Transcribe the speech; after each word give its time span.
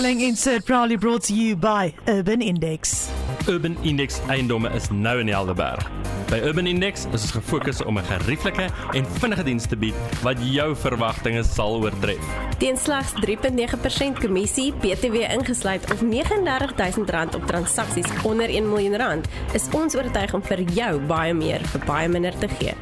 following 0.00 0.22
insert 0.22 0.64
proudly 0.64 0.96
brought 0.96 1.22
to 1.22 1.34
you 1.34 1.54
by 1.54 1.92
Urban 2.08 2.40
Index. 2.40 3.10
Urban 3.46 3.76
Index 3.84 4.20
eiendomme 4.32 4.70
is 4.72 4.88
nou 4.88 5.18
in 5.20 5.28
Helderberg. 5.28 5.84
By 6.30 6.38
Urban 6.40 6.66
Index 6.66 7.04
is 7.12 7.26
ons 7.26 7.34
gefokus 7.36 7.82
om 7.84 7.98
'n 7.98 8.04
gerieflike 8.04 8.70
en 8.96 9.04
vinnige 9.20 9.44
diens 9.44 9.66
te 9.66 9.76
bied 9.76 9.94
wat 10.22 10.36
jou 10.40 10.76
verwagtinge 10.76 11.44
sal 11.44 11.76
oortref. 11.82 12.24
Teen 12.58 12.76
slegs 12.76 13.12
3.9% 13.12 14.18
kommissie, 14.20 14.72
BTW 14.72 15.16
ingesluit 15.36 15.92
of 15.92 16.00
R39000 16.00 17.34
op 17.34 17.46
transaksies 17.46 18.08
onder 18.24 18.48
1 18.48 18.68
miljoen 18.68 18.96
rand, 18.96 19.28
is 19.52 19.68
ons 19.72 19.94
oortuig 19.94 20.34
om 20.34 20.42
vir 20.42 20.62
jou 20.62 21.00
baie 21.00 21.34
meer 21.34 21.60
vir 21.60 21.80
baie 21.86 22.08
minder 22.08 22.38
te 22.38 22.48
gee. 22.48 22.72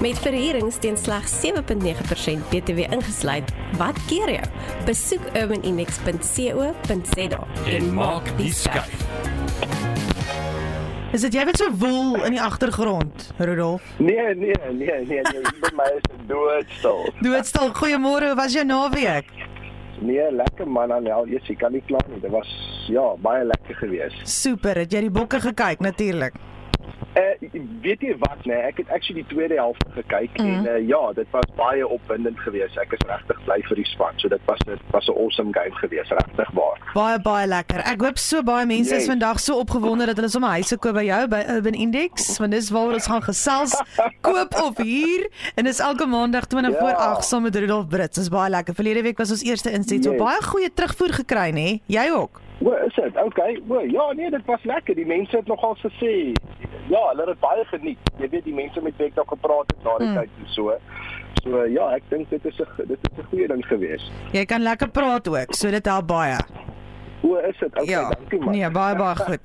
Met 0.00 0.18
verhuurings 0.18 0.78
teen 0.78 0.96
slegs 0.96 1.40
7.9% 1.40 2.48
BTW 2.50 2.78
ingesluit, 2.92 3.52
wat 3.78 3.96
keer 4.06 4.30
jou? 4.30 4.44
Besoek 4.84 5.20
urbanindex.co.za 5.32 7.46
En 7.66 7.94
maak 7.94 8.28
die 8.36 8.52
skuif. 8.52 9.06
Is 11.16 11.24
dit 11.24 11.38
jy 11.38 11.46
wat 11.48 11.56
so 11.56 11.70
woel 11.80 12.20
in 12.28 12.36
die 12.36 12.42
agtergrond, 12.42 13.30
Rudolf? 13.40 13.80
Nee, 13.96 14.34
nee, 14.36 14.52
nee, 14.68 14.98
nee, 15.08 15.22
nee, 15.24 15.52
by 15.64 15.70
my 15.78 15.88
is 15.94 16.04
dit 16.10 16.26
doodstil. 16.28 17.00
Doodstil. 17.24 17.72
Goeiemôre, 17.80 18.34
hoe 18.34 18.36
was 18.36 18.52
jou 18.52 18.66
naweek? 18.68 19.32
Nee, 20.04 20.28
lekker 20.28 20.68
man 20.68 20.92
Anel, 20.92 21.24
jy 21.32 21.40
sien 21.46 21.56
kan 21.56 21.72
nie 21.72 21.80
kla 21.88 22.04
nie. 22.10 22.20
Dit 22.20 22.36
was 22.36 22.52
ja, 22.92 23.14
baie 23.24 23.48
lekker 23.48 23.80
geweest. 23.80 24.20
Super. 24.28 24.76
Het 24.84 24.92
jy 24.92 25.06
die 25.08 25.14
bokke 25.14 25.40
gekyk 25.40 25.80
natuurlik? 25.80 26.36
Uh 27.16 27.48
weet 27.82 28.00
jy 28.04 28.12
wat 28.18 28.44
nee, 28.44 28.56
ek 28.68 28.76
het 28.82 28.88
actually 28.92 29.22
die 29.22 29.30
tweede 29.34 29.54
helfte 29.56 29.86
gekyk 29.94 30.34
mm. 30.36 30.46
en 30.46 30.66
uh, 30.68 30.88
ja, 30.88 31.12
dit 31.16 31.26
was 31.30 31.46
baie 31.56 31.86
opwindend 31.88 32.38
geweest. 32.44 32.76
Ek 32.82 32.92
is 32.92 33.04
regtig 33.08 33.38
bly 33.46 33.56
vir 33.68 33.76
die 33.80 33.86
span. 33.88 34.12
So 34.20 34.28
dit 34.28 34.40
was 34.50 34.60
dit 34.68 34.82
was 34.92 35.08
'n 35.08 35.16
awesome 35.16 35.52
game 35.52 35.72
geweest, 35.80 36.10
regtig 36.12 36.50
waar. 36.58 36.76
Baie 36.94 37.18
baie 37.24 37.46
lekker. 37.46 37.80
Ek 37.92 38.00
hoop 38.04 38.18
so 38.18 38.42
baie 38.42 38.66
mense 38.66 38.92
is 38.94 39.06
Yes. 39.06 39.08
vandag 39.08 39.40
so 39.40 39.56
opgewonde 39.64 40.06
dat 40.06 40.16
hulle 40.16 40.28
sommer 40.28 40.50
huise 40.50 40.76
koop 40.78 40.94
by 40.94 41.04
jou 41.08 41.28
by 41.28 41.42
Urban 41.48 41.72
Index, 41.74 42.38
want 42.38 42.52
dis 42.52 42.70
waar 42.70 42.92
ons 42.92 43.06
gaan 43.06 43.22
gesels, 43.22 43.82
koop 44.28 44.54
of 44.54 44.76
huur 44.76 45.28
en 45.54 45.64
dis 45.64 45.80
elke 45.80 46.06
maandag 46.06 46.44
20 46.46 46.72
Ja. 46.72 46.78
voor 46.78 46.94
8 46.94 47.24
saam 47.24 47.42
met 47.42 47.56
Rudolf 47.56 47.88
Brits. 47.88 48.16
Dis 48.18 48.28
baie 48.28 48.50
lekker. 48.50 48.74
Verlede 48.74 49.02
week 49.02 49.18
was 49.18 49.30
ons 49.30 49.42
eerste 49.42 49.70
inset. 49.70 50.04
So 50.04 50.10
Yes. 50.12 50.20
baie 50.20 50.42
goeie 50.42 50.72
terugvoer 50.74 51.12
gekry, 51.12 51.50
nê? 51.50 51.80
Jy 51.86 52.10
ook. 52.12 52.40
O, 52.64 52.72
is 52.86 52.94
dit? 52.94 53.16
Okay. 53.24 53.60
O, 53.68 53.80
ja, 53.80 54.12
nee, 54.12 54.30
dit 54.30 54.44
was 54.46 54.62
lekker. 54.64 54.94
Die 54.94 55.06
mense 55.06 55.36
het 55.36 55.46
nogal 55.46 55.76
gesê 55.76 56.32
ja, 56.88 57.02
hulle 57.08 57.20
het 57.20 57.26
dit 57.26 57.40
baie 57.40 57.64
geniet. 57.64 57.98
Jy 58.18 58.28
weet 58.28 58.44
die 58.44 58.54
mense 58.54 58.80
met 58.80 58.96
wie 58.96 59.06
ek 59.06 59.14
nog 59.14 59.28
gepraat 59.28 59.66
het 59.74 59.84
na 59.84 59.98
die 59.98 60.08
Mm. 60.08 60.14
tyd 60.14 60.30
en 60.38 60.48
so. 60.52 60.72
So 61.42 61.64
ja, 61.64 61.94
ek 61.94 62.02
dink 62.10 62.30
dit 62.30 62.44
is 62.44 62.58
'n 62.60 62.86
dit 62.88 62.98
is 63.02 63.18
'n 63.18 63.26
goeie 63.30 63.46
ding 63.48 63.64
geweest. 63.66 64.10
Jy 64.32 64.44
kan 64.44 64.62
lekker 64.62 64.88
praat 64.88 65.28
ook, 65.28 65.54
so 65.54 65.70
dit 65.70 65.86
help 65.86 66.06
baie. 66.06 66.36
O, 67.22 67.34
is 67.36 67.56
dit? 67.58 67.68
Okay, 67.72 67.84
ja. 67.86 68.10
dankie 68.10 68.38
man. 68.40 68.50
Nee, 68.54 68.70
baie 68.70 68.94
baie 68.96 69.16
goed. 69.16 69.40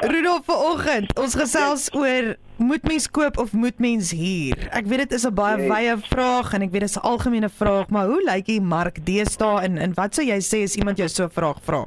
Rudolf 0.00 0.44
vanoggend, 0.44 1.18
ons 1.18 1.34
gesels 1.34 1.88
oor 1.94 2.36
moet 2.56 2.82
mens 2.88 3.10
koop 3.10 3.38
of 3.38 3.52
moet 3.52 3.78
mens 3.78 4.10
huur? 4.10 4.68
Ek 4.72 4.86
weet 4.86 4.98
dit 5.08 5.12
is 5.12 5.24
'n 5.26 5.34
baie 5.34 5.56
Yes. 5.58 5.68
wye 5.70 5.96
vraag 6.08 6.52
en 6.54 6.62
ek 6.62 6.70
weet 6.70 6.80
dit 6.80 6.90
is 6.90 6.96
'n 6.98 7.06
algemene 7.06 7.48
vraag, 7.48 7.88
maar 7.88 8.06
hoe 8.06 8.22
lyk 8.24 8.44
die 8.46 8.60
mark 8.60 9.04
deesdae 9.06 9.62
en 9.62 9.78
en 9.78 9.94
wat 9.94 10.14
sou 10.14 10.26
jy 10.26 10.38
sê 10.40 10.62
as 10.64 10.76
iemand 10.76 10.96
jou 10.98 11.08
so 11.08 11.24
'n 11.24 11.30
vraag 11.30 11.60
vra? 11.62 11.86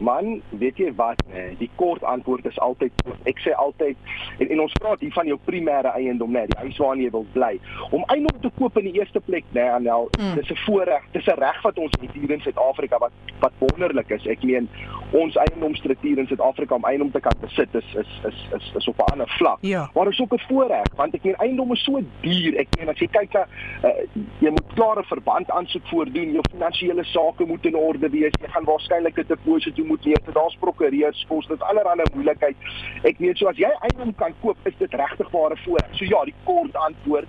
Man, 0.00 0.42
weet 0.48 0.76
jy 0.78 0.92
wat, 0.94 1.22
nee, 1.32 1.56
die 1.58 1.70
kort 1.76 2.02
antwoord 2.04 2.46
is 2.46 2.58
altyd 2.58 2.92
ek 3.24 3.38
sê 3.38 3.52
altyd 3.56 3.96
en, 4.38 4.48
en 4.48 4.60
ons 4.60 4.72
praat 4.72 5.00
hier 5.00 5.12
van 5.12 5.26
jou 5.26 5.38
primêre 5.44 5.90
eiendom, 5.94 6.32
nee, 6.32 6.46
die 6.46 6.58
huis 6.58 6.76
waarin 6.78 7.02
jy 7.02 7.10
wil 7.10 7.26
bly. 7.32 7.58
Om 7.90 8.04
eiendom 8.06 8.40
te 8.40 8.50
koop 8.58 8.76
in 8.78 8.84
die 8.84 8.98
eerste 9.00 9.20
plek, 9.20 9.44
nee, 9.52 9.64
Anel, 9.70 10.08
Mm. 10.18 10.34
dis 10.34 10.50
'n 10.50 10.56
voorreg, 10.66 11.02
dis 11.12 11.26
'n 11.26 11.38
reg 11.38 11.62
wat 11.62 11.78
ons 11.78 11.92
het 12.00 12.12
hier 12.12 12.30
in 12.30 12.40
Suid-Afrika 12.40 12.98
wat 12.98 13.12
wat 13.40 13.52
wonderlik 13.58 14.10
is. 14.10 14.26
Ek 14.26 14.42
meen 14.42 14.68
ons 15.10 15.36
eiendomsstruktuur 15.36 16.18
in 16.18 16.26
Suid-Afrika 16.26 16.74
om 16.74 16.84
eiendom 16.84 17.10
te 17.10 17.20
kan 17.20 17.32
besit 17.40 17.74
is 17.74 17.94
is 18.02 18.10
is 18.28 18.40
is, 18.56 18.72
is 18.76 18.88
op 18.88 18.98
'n 18.98 19.12
ander 19.12 19.28
vlak. 19.28 19.58
Ja. 19.60 19.90
Maar 19.94 20.04
dit 20.04 20.12
is 20.12 20.20
ook 20.20 20.34
'n 20.34 20.44
voorreg 20.48 20.94
want 20.96 21.14
ek 21.14 21.24
meen 21.24 21.34
eiendom 21.34 21.72
is 21.72 21.84
so 21.84 22.00
duur. 22.20 22.56
Ek 22.56 22.68
meen 22.78 22.88
as 22.88 22.98
jy 22.98 23.06
kyk 23.06 23.32
na 23.32 23.46
uh, 23.84 23.90
jy 24.38 24.50
moet 24.50 24.74
klare 24.74 25.04
verband 25.04 25.50
aansoek 25.50 25.86
voordoen, 25.86 26.32
jou 26.32 26.44
finansiële 26.50 27.04
sake 27.04 27.44
moet 27.44 27.66
in 27.66 27.76
orde 27.76 28.08
wees. 28.10 28.32
Jy 28.40 28.48
gaan 28.48 28.64
waarskynlik 28.64 29.18
'n 29.18 29.24
deposito 29.28 29.84
moet 29.84 30.04
lewer. 30.04 30.32
Daar's 30.32 30.56
prokureurskos, 30.56 31.46
dit 31.46 31.56
is 31.56 31.66
allerlei 31.66 32.06
moeilikheid. 32.14 32.56
Ek 33.02 33.18
weet 33.18 33.38
so 33.38 33.48
as 33.48 33.56
jy 33.56 33.70
eiendom 33.80 34.14
kan 34.14 34.34
koop, 34.40 34.56
is 34.62 34.76
dit 34.78 34.94
regtig 34.94 35.30
ware 35.30 35.56
voorreg. 35.56 35.88
So 35.92 36.04
ja, 36.04 36.24
die 36.24 36.34
kort 36.44 36.76
antwoord 36.76 37.26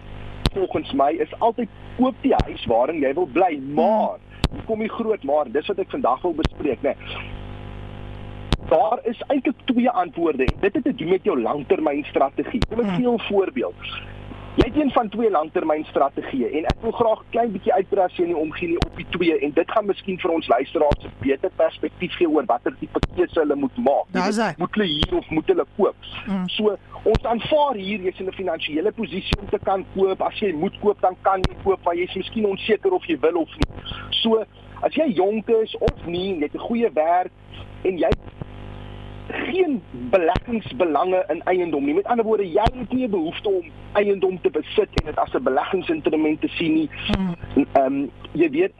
volgens 0.53 0.91
my 0.91 1.11
is 1.11 1.39
altyd 1.39 1.69
koop 1.97 2.15
die 2.21 2.33
huis 2.45 2.65
waarin 2.65 3.01
jy 3.01 3.13
wil 3.13 3.27
bly, 3.27 3.61
maar 3.73 4.17
hier 4.51 4.63
kom 4.65 4.79
die 4.79 4.89
groot 4.89 5.23
maar, 5.23 5.51
dis 5.51 5.67
wat 5.67 5.79
ek 5.79 5.89
vandag 5.89 6.21
wil 6.21 6.33
bespreek, 6.33 6.81
né? 6.81 6.95
Nee. 6.97 7.38
Daar 8.69 8.99
is 9.03 9.21
eintlik 9.27 9.55
twee 9.65 9.89
antwoorde. 9.89 10.47
Dit 10.59 10.73
het 10.73 10.83
te 10.83 10.95
doen 10.95 11.09
met 11.09 11.23
jou 11.23 11.41
langtermynstrategie. 11.41 12.61
Kom 12.69 12.79
ek 12.79 12.95
gee 12.95 13.09
'n 13.09 13.19
voorbeeld. 13.19 13.75
Jy 14.59 14.65
het 14.65 14.75
een 14.75 14.91
van 14.91 15.09
twee 15.09 15.29
langtermynstrategieë 15.31 16.47
en 16.57 16.65
ek 16.67 16.81
wil 16.81 16.91
graag 16.91 17.19
klein 17.29 17.51
bietjie 17.53 17.73
uitbrei 17.73 18.05
as 18.05 18.15
jy 18.17 18.25
nie 18.27 18.35
omgee 18.35 18.67
nie 18.67 18.79
op 18.81 18.95
die 18.97 19.05
twee 19.13 19.37
en 19.45 19.53
dit 19.55 19.71
gaan 19.71 19.85
miskien 19.85 20.17
vir 20.19 20.31
ons 20.33 20.47
luisteraars 20.47 21.05
'n 21.05 21.11
beter 21.21 21.51
perspektief 21.55 22.15
gee 22.17 22.29
oor 22.29 22.45
watter 22.45 22.75
tipe 22.79 22.99
keuse 23.15 23.39
hulle 23.39 23.55
moet 23.55 23.77
maak. 23.77 24.09
Hy. 24.11 24.53
Moet 24.57 24.75
hulle 24.75 24.87
hier 24.87 25.17
of 25.17 25.29
moet 25.29 25.47
hulle 25.47 25.65
koop? 25.77 25.95
Mm. 26.27 26.47
So 26.47 26.77
ons 27.03 27.23
aanvaar 27.23 27.75
hier 27.75 27.99
jy's 27.99 28.19
in 28.19 28.27
'n 28.27 28.33
finansiële 28.33 28.91
posisie 28.91 29.39
om 29.39 29.49
te 29.49 29.59
kan 29.63 29.85
koop. 29.95 30.21
As 30.21 30.39
jy 30.39 30.51
moet 30.53 30.79
koop, 30.79 31.01
dan 31.01 31.15
kan 31.21 31.39
jy 31.39 31.55
koop, 31.63 31.79
maar 31.83 31.95
jy's 31.95 32.15
miskien 32.15 32.45
onseker 32.45 32.91
of 32.91 33.05
jy 33.05 33.19
wil 33.19 33.35
of 33.35 33.49
nie. 33.49 33.83
So 34.09 34.43
as 34.81 34.93
jy 34.93 35.13
jonk 35.13 35.49
is 35.49 35.77
of 35.77 36.05
nie, 36.05 36.35
jy 36.35 36.43
het 36.43 36.53
'n 36.53 36.67
goeie 36.67 36.91
werk 36.93 37.31
en 37.83 37.97
jy 37.97 38.09
geen 39.31 39.81
beleggingsbelange 39.91 41.23
in 41.27 41.41
eiendom 41.43 41.85
nie. 41.85 41.93
Met 41.93 42.05
ander 42.05 42.25
woorde, 42.25 42.47
jy 42.51 42.65
het 42.73 42.93
nie 42.93 43.07
behoefte 43.09 43.49
om 43.49 43.71
eiendom 43.93 44.41
te 44.41 44.49
besit 44.49 44.89
en 45.01 45.05
dit 45.05 45.17
as 45.17 45.33
'n 45.33 45.43
beleggingsinstrument 45.43 46.41
te 46.41 46.47
sien 46.47 46.73
nie. 46.73 46.89
Mm. 47.17 47.35
Ehm 47.73 47.85
um, 47.85 48.11
jy 48.31 48.49
weet 48.49 48.73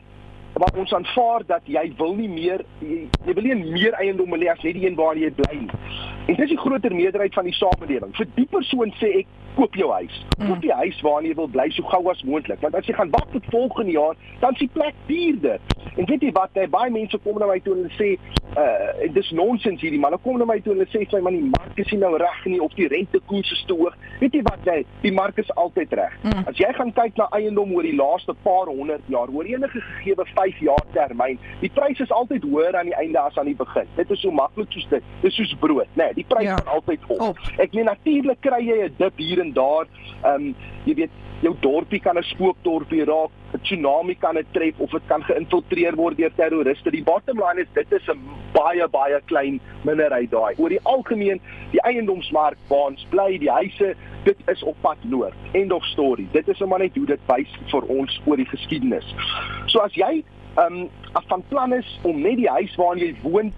maar 0.60 0.76
ons 0.78 0.94
aanvaar 0.94 1.46
dat 1.48 1.68
jy 1.72 1.86
wil 1.98 2.16
nie 2.20 2.30
meer 2.30 2.64
jy, 2.84 3.02
jy 3.26 3.36
wil 3.38 3.46
nie 3.48 3.60
meer 3.64 3.96
eiendom 4.02 4.36
hê 4.36 4.50
as 4.52 4.64
net 4.66 4.76
die 4.76 4.86
een 4.88 4.98
waar 5.00 5.18
jy 5.18 5.32
bly 5.38 5.54
nie. 5.64 5.84
En 6.30 6.38
dis 6.38 6.52
die 6.52 6.60
groter 6.60 6.94
meerderheid 6.96 7.34
van 7.34 7.48
die 7.48 7.56
samelewing. 7.58 8.12
Vir 8.18 8.28
die 8.36 8.48
persoon 8.52 8.92
sê 9.00 9.14
ek 9.22 9.30
koop 9.56 9.76
jou 9.76 9.90
huis. 9.92 10.18
Koop 10.38 10.62
die 10.64 10.74
huis 10.82 11.00
waarin 11.06 11.30
jy 11.30 11.38
wil 11.40 11.50
bly 11.52 11.68
so 11.76 11.88
gou 11.92 12.04
as 12.12 12.22
moontlik, 12.28 12.62
want 12.64 12.76
as 12.78 12.88
jy 12.88 12.96
gaan 12.98 13.12
wag 13.16 13.28
tot 13.34 13.48
volgende 13.54 13.96
jaar, 13.96 14.20
dan 14.44 14.56
is 14.56 14.64
die 14.64 14.72
plek 14.76 15.00
duurder. 15.08 15.64
En 15.96 16.06
weet 16.06 16.28
jy 16.28 16.32
wat, 16.36 16.54
hè, 16.56 16.68
baie 16.72 16.92
mense 16.94 17.18
kom 17.24 17.40
na 17.42 17.50
my 17.50 17.58
toe 17.64 17.76
en 17.76 17.88
hulle 17.88 17.98
sê 17.98 18.14
uh 18.58 19.06
en 19.06 19.14
dis 19.14 19.32
nonsens 19.38 19.82
hierdie 19.84 20.00
man. 20.02 20.14
Hulle 20.14 20.24
kom 20.24 20.40
na 20.42 20.48
my 20.50 20.58
toe 20.64 20.74
en 20.74 20.82
hulle 20.82 20.90
sê 20.94 21.04
vir 21.04 21.20
my 21.20 21.30
man 21.30 21.38
die 21.38 21.50
mark 21.54 21.82
is 21.82 21.92
nie 21.94 22.00
nou 22.02 22.14
reg 22.18 22.40
nie 22.50 22.62
of 22.64 22.74
die 22.78 22.88
rentekoers 22.92 23.52
is 23.56 23.66
te 23.70 23.78
hoog. 23.78 23.98
Weet 24.22 24.38
jy 24.38 24.42
wat 24.48 24.70
jy, 24.70 24.78
die 25.04 25.14
mark 25.16 25.38
is 25.42 25.52
altyd 25.64 25.94
reg. 26.00 26.16
Mm. 26.24 26.46
As 26.50 26.62
jy 26.62 26.72
gaan 26.78 26.94
kyk 26.98 27.20
na 27.20 27.30
eiendom 27.38 27.74
oor 27.76 27.86
die 27.86 27.96
laaste 27.98 28.36
paar 28.46 28.72
honderd 28.72 29.06
jaar, 29.12 29.32
oor 29.34 29.50
enige 29.50 29.84
gegeewe 29.86 30.26
5 30.52 30.60
jaar 30.60 30.84
termyn, 30.94 31.40
die 31.62 31.70
pryse 31.74 32.04
is 32.04 32.12
altyd 32.12 32.44
hoër 32.44 32.76
aan 32.80 32.86
die 32.90 32.96
einde 32.96 33.20
as 33.20 33.38
aan 33.38 33.46
die 33.46 33.56
begin. 33.56 33.88
Dit 33.96 34.12
is 34.12 34.22
so 34.22 34.32
maklik 34.32 34.72
soos 34.72 34.88
dit. 34.90 35.04
Dis 35.22 35.36
soos 35.36 35.54
brood, 35.60 35.88
né? 35.96 36.04
Nee, 36.10 36.14
die 36.14 36.26
pryse 36.28 36.44
Ja. 36.50 36.56
gaan 36.58 36.74
altyd 36.76 37.00
op. 37.08 37.22
Op. 37.22 37.38
Ek 37.58 37.74
meen 37.74 37.86
natuurlik 37.86 38.42
kry 38.42 38.62
jy 38.66 38.84
'n 38.88 38.94
dip 38.98 39.18
hier 39.18 39.40
en 39.40 39.54
daar. 39.54 39.86
Ehm 40.24 40.36
um, 40.36 40.56
jy 40.86 40.94
weet, 40.96 41.12
jou 41.42 41.56
dorpie 41.62 42.00
kan 42.00 42.18
'n 42.18 42.24
spookdorpie 42.24 43.06
raak, 43.06 43.30
'n 43.54 43.60
tsunami 43.62 44.16
kan 44.16 44.36
dit 44.36 44.46
tref 44.52 44.80
of 44.80 44.90
dit 44.92 45.02
kan 45.08 45.24
geïnfiltreer 45.24 45.96
word 45.96 46.18
deur 46.18 46.32
terroriste. 46.36 46.92
Die 46.92 47.04
bottom 47.04 47.38
line 47.40 47.62
is 47.62 47.68
dit 47.74 47.92
is 47.92 48.08
'n 48.10 48.20
baie 48.54 48.88
baie 48.88 49.22
klein 49.26 49.60
minderheid 49.84 50.32
daai. 50.32 50.54
Oor 50.58 50.70
die 50.70 50.80
algemeen, 50.84 51.40
die 51.72 51.82
eiendomsmark 51.82 52.58
waar 52.68 52.90
ons 52.90 53.06
bly, 53.10 53.38
die 53.38 53.52
huise, 53.52 53.96
dit 54.24 54.38
is 54.48 54.64
op 54.64 54.76
pad 54.82 54.98
noord. 55.04 55.34
End 55.54 55.72
of 55.72 55.84
story. 55.84 56.28
Dit 56.32 56.48
is 56.48 56.60
maar 56.60 56.80
net 56.80 56.96
hoe 56.96 57.06
dit 57.06 57.20
wys 57.28 57.48
vir 57.72 57.82
ons 57.88 58.22
oor 58.26 58.36
die 58.38 58.46
geskiedenis. 58.46 59.16
So 59.68 59.80
as 59.80 59.94
jy 59.94 60.24
ehm 60.56 60.76
um, 60.76 60.90
van 61.28 61.44
plan 61.48 61.74
is 61.74 62.00
om 62.02 62.22
net 62.22 62.38
die 62.38 62.50
huis 62.50 62.76
waarin 62.76 63.04
jy 63.04 63.16
woon 63.22 63.54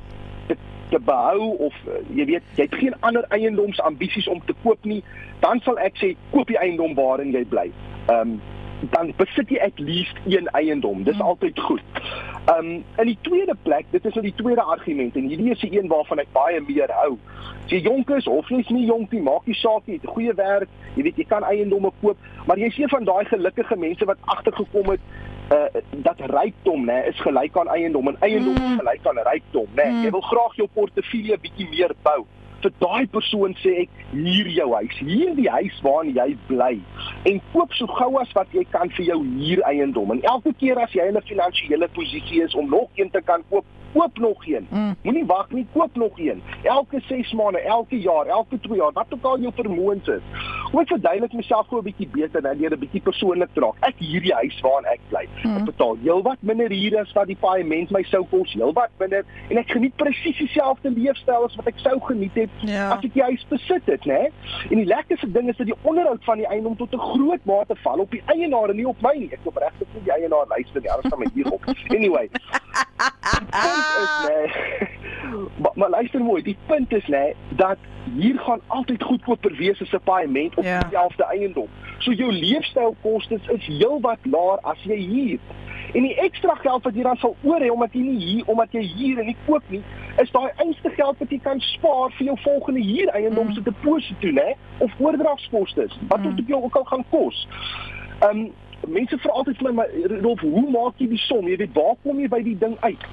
te, 0.47 0.55
te 0.89 0.99
behou 0.99 1.55
of 1.57 1.75
uh, 1.87 1.99
jy 2.15 2.25
weet 2.25 2.55
jy 2.55 2.63
het 2.63 2.75
geen 2.75 2.95
ander 2.99 3.25
eiendomsambisies 3.29 4.27
om 4.27 4.41
te 4.45 4.55
koop 4.63 4.83
nie, 4.83 5.03
dan 5.39 5.59
sal 5.59 5.79
ek 5.79 5.97
sê 5.97 6.15
koop 6.31 6.47
die 6.47 6.59
eiendom 6.59 6.95
waarin 6.95 7.31
jy 7.31 7.45
bly. 7.45 7.69
Ehm 8.07 8.19
um, 8.19 8.41
dan 8.89 9.11
besit 9.17 9.49
jy 9.53 9.59
at 9.61 9.79
least 9.79 10.17
een 10.25 10.47
eiendom. 10.57 11.03
Dis 11.03 11.13
Hmm. 11.13 11.21
altyd 11.21 11.59
goed. 11.59 11.81
Ehm 12.45 12.57
um, 12.57 12.83
in 12.97 13.05
die 13.05 13.17
tweede 13.21 13.55
plek, 13.61 13.85
dit 13.89 14.05
is 14.05 14.13
nou 14.13 14.25
die 14.25 14.35
tweede 14.35 14.61
argument 14.61 15.15
en 15.15 15.27
hierdie 15.27 15.51
is 15.51 15.59
die 15.59 15.79
een 15.79 15.87
waarvan 15.87 16.19
ek 16.19 16.31
baie 16.33 16.61
meer 16.67 16.89
hou. 16.91 17.17
As 17.65 17.69
jy 17.71 17.81
jonk 17.85 18.09
is 18.09 18.27
of 18.27 18.49
jy's 18.49 18.69
nie 18.69 18.85
jonk 18.85 19.11
nie, 19.11 19.21
maak 19.21 19.45
nie 19.45 19.55
saak 19.55 19.85
nie, 19.85 19.95
jy 19.95 20.01
het 20.01 20.09
goeie 20.09 20.33
werk, 20.33 20.69
jy 20.95 21.03
weet 21.03 21.17
jy 21.17 21.25
kan 21.29 21.43
eiendomme 21.43 21.91
koop, 22.01 22.17
maar 22.45 22.57
jy's 22.57 22.77
een 22.77 22.89
van 22.89 23.05
daai 23.05 23.25
gelukkige 23.25 23.75
mense 23.75 24.05
wat 24.05 24.17
agtergekom 24.25 24.89
het 24.89 24.99
uh 25.51 25.81
dat 26.03 26.19
rykdom 26.19 26.85
nê 26.85 27.07
is 27.07 27.19
gelyk 27.21 27.57
aan 27.57 27.67
eiendom 27.67 28.07
en 28.07 28.17
eiendom 28.19 28.53
Mm. 28.55 28.73
is 28.73 28.79
gelyk 28.79 29.05
aan 29.07 29.23
rykdom 29.31 29.67
nê. 29.75 29.85
Mm. 29.89 30.03
Jy 30.03 30.11
wil 30.11 30.21
graag 30.21 30.55
jou 30.55 30.67
portefeulje 30.73 31.37
bietjie 31.37 31.69
meer 31.69 31.95
bou. 32.03 32.25
vir 32.61 32.71
daai 32.79 33.07
persoon 33.07 33.55
sê 33.57 33.71
ek 33.81 33.89
hier 34.11 34.47
jou 34.47 34.73
huis, 34.75 34.97
hier 34.99 35.31
die 35.35 35.49
huis 35.49 35.79
waarin 35.81 36.13
jy 36.13 36.37
bly 36.47 36.77
en 37.25 37.41
koop 37.53 37.73
so 37.73 37.87
gou 37.87 38.19
as 38.21 38.29
wat 38.37 38.47
jy 38.53 38.63
kan 38.69 38.89
vir 38.89 39.05
jou 39.05 39.17
huureiendom. 39.23 40.11
En 40.11 40.21
elke 40.21 40.53
keer 40.53 40.77
as 40.79 40.91
jy 40.93 41.07
in 41.09 41.17
'n 41.17 41.21
finansiële 41.25 41.87
posisie 41.95 42.43
is 42.43 42.53
om 42.55 42.69
nog 42.69 42.87
een 42.95 43.09
te 43.09 43.21
kan 43.25 43.41
koop, 43.49 43.65
koop 43.93 44.17
nog 44.19 44.45
een. 44.47 44.67
Mm. 44.69 44.95
Moenie 45.03 45.25
wag 45.25 45.49
nie, 45.49 45.65
koop 45.73 45.95
nog 45.95 46.19
een. 46.19 46.41
Elke 46.63 47.01
6 47.07 47.33
maande, 47.33 47.59
elke 47.59 47.99
jaar, 47.99 48.25
elke 48.27 48.59
2 48.59 48.77
jaar, 48.77 48.91
wat 48.93 49.07
ook 49.09 49.23
al 49.23 49.39
jou 49.39 49.53
vermoëns 49.55 50.07
is. 50.07 50.21
Kom 50.71 50.79
ek 50.79 50.87
verduidelik 50.87 51.33
myself 51.35 51.67
gou 51.67 51.79
'n 51.79 51.83
bietjie 51.83 52.07
beter 52.07 52.41
nou 52.41 52.55
deur 52.55 52.71
'n 52.71 52.79
bietjie 52.79 53.01
persoonlik 53.01 53.49
te 53.53 53.59
raak. 53.59 53.75
Ek 53.81 53.95
hier 53.99 54.21
die 54.21 54.33
huis 54.33 54.59
waarin 54.61 54.85
ek 54.93 54.99
bly. 55.09 55.25
Mm. 55.43 55.57
Ek 55.57 55.65
betaal 55.65 55.97
heelwat 56.03 56.37
minder 56.41 56.69
huur 56.69 56.99
as 56.99 57.11
wat 57.13 57.27
die 57.27 57.35
paaiement 57.35 57.91
my 57.91 58.03
sou 58.03 58.23
kos, 58.31 58.53
heelwat 58.53 58.89
minder 58.99 59.23
en 59.49 59.57
ek 59.57 59.67
geniet 59.71 59.95
presies 59.95 60.37
dieselfde 60.37 60.89
leefstyl 60.89 61.43
as 61.45 61.55
wat 61.55 61.67
ek 61.67 61.79
sou 61.79 61.99
geniet 61.99 62.33
het 62.35 62.49
Ja. 62.61 62.91
as 62.95 63.03
ek 63.03 63.13
die 63.13 63.23
huis 63.23 63.45
besit 63.49 63.85
het, 63.85 64.05
né? 64.05 64.31
En 64.71 64.77
die 64.77 64.85
lekkerste 64.85 65.31
ding 65.31 65.49
is 65.49 65.57
dat 65.57 65.67
die 65.67 65.75
onderhoud 65.83 66.23
van 66.23 66.37
die 66.37 66.47
eiendom 66.47 66.77
tot 66.77 66.93
'n 66.93 66.99
groot 66.99 67.45
mate 67.45 67.75
val 67.75 67.99
op 67.99 68.11
die 68.11 68.23
eienaar 68.27 68.69
en 68.69 68.75
nie 68.75 68.87
op 68.87 69.01
my 69.01 69.15
nie. 69.17 69.29
Ek 69.33 69.39
hoop 69.43 69.57
regtig 69.57 69.87
nie 69.93 70.03
die 70.03 70.13
eienaar 70.13 70.45
luister 70.47 70.81
nie, 70.81 70.89
anders 70.91 71.07
gaan 71.13 71.19
my 71.19 71.27
hier 71.33 71.51
op. 71.51 71.61
Anyway, 71.97 72.29
is 72.31 74.27
nee. 74.27 74.87
Maar, 75.61 75.71
maar 75.75 75.89
luister 75.89 76.19
mooi, 76.21 76.41
die 76.43 76.57
punt 76.65 76.93
is 76.93 77.07
nê 77.07 77.33
dat 77.55 77.77
hier 78.15 78.39
gaan 78.39 78.59
altyd 78.67 79.03
goedkoper 79.03 79.53
wees 79.55 79.81
as 79.81 79.91
'n 79.93 79.99
paaiement 80.03 80.57
op 80.61 80.67
Ja. 80.69 80.79
dieselfde 80.85 81.25
eiendom. 81.33 81.67
So 81.99 82.11
jou 82.13 82.31
leefstylkoste 82.31 83.39
is 83.57 83.65
heelwat 83.65 84.19
laer 84.25 84.59
as 84.71 84.77
jy 84.87 84.97
huur. 85.13 85.39
En 85.93 86.05
die 86.07 86.15
ekstra 86.23 86.55
geld 86.63 86.83
wat 86.83 86.95
jy 86.95 87.03
dan 87.03 87.17
sal 87.19 87.35
oor 87.43 87.59
hê 87.59 87.69
omdat 87.73 87.93
jy 87.93 87.99
nie 88.01 88.19
hier 88.25 88.43
omdat 88.47 88.71
jy 88.71 88.81
hier 88.95 89.19
en 89.19 89.25
nie 89.25 89.35
koop 89.45 89.63
nie, 89.67 89.81
is 90.21 90.31
daai 90.31 90.51
einste 90.63 90.89
geld 90.95 91.17
wat 91.19 91.29
jy 91.29 91.39
kan 91.43 91.59
spaar 91.59 92.11
vir 92.17 92.25
jou 92.31 92.37
volgende 92.45 92.81
huureiendom 92.81 93.47
Mm. 93.47 93.53
se 93.53 93.61
deposito, 93.61 94.27
né? 94.31 94.55
Of 94.79 94.91
oordragskoste, 94.99 95.87
wat 96.07 96.19
Mm. 96.23 96.37
jou 96.47 96.63
ook 96.63 96.75
al 96.75 96.83
gaan 96.83 97.05
kos. 97.09 97.47
Ehm 98.21 98.37
um, 98.37 98.51
mense 98.87 99.17
vra 99.17 99.31
altyd 99.31 99.57
vir 99.57 99.67
my, 99.67 99.73
maar 99.75 99.89
Rolf, 100.21 100.39
hoe 100.39 100.69
maak 100.71 100.93
jy 100.97 101.07
die 101.09 101.17
som? 101.17 101.47
Jy 101.47 101.57
weet, 101.57 101.73
waar 101.73 101.95
kom 102.03 102.19
jy 102.19 102.27
by 102.27 102.41
die 102.43 102.57
ding 102.57 102.77
uit? 102.79 103.03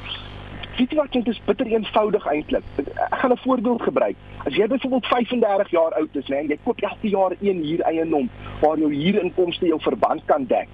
Weet 0.78 0.92
jy 0.94 0.96
wat, 0.96 1.12
dit 1.12 1.26
is 1.26 1.40
bitter 1.44 1.66
eenvoudig 1.66 2.26
eintlik. 2.30 2.66
Ek 2.78 3.18
gaan 3.18 3.32
'n 3.32 3.40
voorbeeld 3.42 3.82
gebruik. 3.82 4.16
As 4.46 4.54
jy 4.54 4.66
byvoorbeeld 4.66 5.06
35 5.06 5.70
jaar 5.70 5.92
oud 5.94 6.16
is, 6.16 6.26
né, 6.28 6.36
en 6.36 6.46
jy 6.46 6.58
koop 6.62 6.80
elke 6.80 7.08
jaar 7.08 7.32
een 7.40 7.62
huureiendom 7.64 8.30
waar 8.60 8.78
jou 8.78 8.94
huurinkomste 8.94 9.66
jou 9.66 9.80
verband 9.80 10.22
kan 10.24 10.44
dek. 10.46 10.68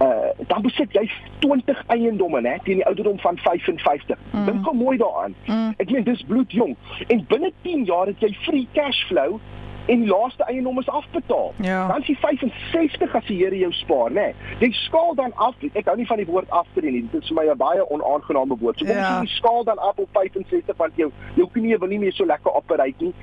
Uh 0.00 0.46
dan 0.46 0.62
besit 0.62 0.92
jy 0.92 1.10
20 1.38 1.84
eiendomme, 1.86 2.40
né, 2.40 2.58
teen 2.64 2.76
die 2.80 2.86
ouderdom 2.86 3.18
van 3.18 3.36
55. 3.38 4.18
Mm. 4.32 4.44
Dink 4.44 4.64
gou 4.64 4.76
mooi 4.76 4.96
daaraan. 4.96 5.34
Mm. 5.46 5.74
Ek 5.76 5.90
meen 5.90 6.04
dis 6.04 6.22
bloedjong. 6.22 6.76
En 7.06 7.24
binne 7.28 7.52
10 7.62 7.84
jaar 7.84 8.06
het 8.06 8.20
jy 8.20 8.32
free 8.32 8.68
cash 8.72 9.04
flow 9.04 9.40
en 9.90 10.00
die 10.04 10.08
laaste 10.10 10.44
eiendom 10.46 10.78
is 10.78 10.88
afbetaal. 10.88 11.52
Ja. 11.66 11.86
Dan 11.88 12.00
is 12.00 12.06
jy 12.06 12.16
65 12.20 13.14
as 13.18 13.24
die 13.26 13.36
Here 13.40 13.56
jou 13.58 13.72
spaar, 13.72 14.10
né? 14.14 14.28
Jy 14.60 14.70
skaal 14.86 15.14
dan 15.18 15.32
af. 15.36 15.54
Ek 15.74 15.86
hou 15.90 15.96
nie 15.98 16.06
van 16.06 16.20
die 16.22 16.26
woord 16.28 16.50
aftree 16.50 16.90
nie. 16.94 17.02
Dit 17.12 17.22
is 17.22 17.28
vir 17.32 17.36
my 17.42 17.50
'n 17.50 17.56
baie 17.58 17.82
onaangename 17.90 18.56
woord. 18.60 18.78
So 18.78 18.84
kom 18.86 18.94
Ja. 18.96 19.20
jy 19.22 19.26
skaal 19.40 19.64
dan 19.64 19.78
af 19.78 19.98
op 19.98 20.08
65 20.12 20.76
want 20.76 20.92
jou 20.96 21.10
jou 21.36 21.48
knie 21.52 21.78
wil 21.78 21.88
nie 21.88 21.98
meer 21.98 22.12
so 22.12 22.24
lekker 22.24 22.52
operate 22.54 22.94
nie. 23.04 23.14